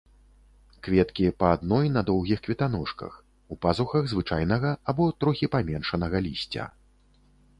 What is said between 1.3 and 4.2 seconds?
па адной на доўгіх кветаножках, у пазухах